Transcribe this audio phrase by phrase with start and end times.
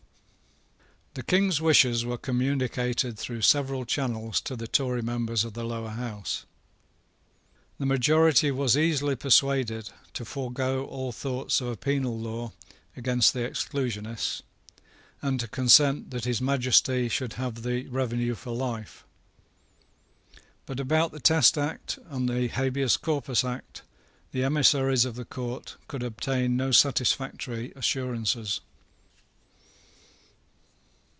[1.13, 5.89] The King's wishes were communicated through several channels to the Tory members of the Lower
[5.89, 6.45] House.
[7.79, 12.53] The majority was easily persuaded to forego all thoughts of a penal law
[12.95, 14.41] against the Exclusionists,
[15.21, 19.03] and to consent that His Majesty should have the revenue for life.
[20.65, 23.81] But about the Test Act and the Habeas Corpus Act
[24.31, 28.61] the emissaries of the Court could obtain no satisfactory assurances.